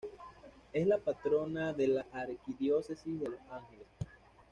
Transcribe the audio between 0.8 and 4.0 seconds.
la patrona de la arquidiócesis de Los Ángeles.